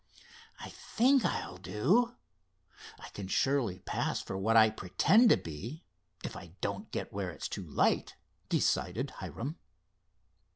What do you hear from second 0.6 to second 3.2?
think I'll do. I